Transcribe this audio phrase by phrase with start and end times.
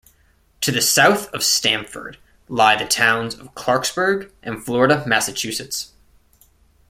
[0.61, 2.17] To the south of Stamford
[2.49, 5.91] lie the towns of Clarksburg and Florida, Massachusetts.